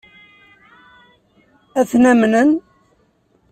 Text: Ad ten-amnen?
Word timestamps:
Ad 1.79 1.87
ten-amnen? 1.91 2.51